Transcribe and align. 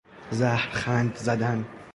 زهرخند 0.31 1.15
زدن 1.17 1.65